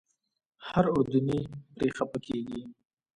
هر 0.67 0.85
اردني 0.95 1.39
پرې 1.73 1.87
خپه 1.97 2.17
کېږي. 2.25 2.61